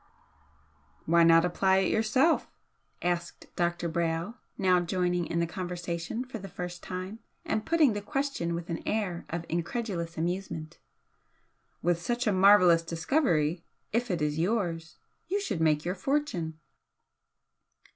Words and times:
"Why 1.05 1.23
not 1.23 1.45
apply 1.45 1.77
it 1.77 1.91
yourself?" 1.91 2.49
asked 3.03 3.55
Dr. 3.55 3.87
Brayle, 3.87 4.33
now 4.57 4.79
joining 4.79 5.27
in 5.27 5.37
the 5.39 5.45
conversation 5.45 6.25
for 6.25 6.39
the 6.39 6.49
first 6.49 6.81
time 6.81 7.19
and 7.45 7.67
putting 7.67 7.93
the 7.93 8.01
question 8.01 8.55
with 8.55 8.71
an 8.71 8.81
air 8.87 9.27
of 9.29 9.45
incredulous 9.47 10.17
amusement 10.17 10.79
"With 11.83 12.01
such 12.01 12.25
a 12.25 12.33
marvellous 12.33 12.81
discovery 12.81 13.63
if 13.93 14.09
it 14.09 14.23
is 14.23 14.39
yours 14.39 14.97
you 15.27 15.39
should 15.39 15.61
make 15.61 15.85
your 15.85 15.93
fortune!" 15.93 16.57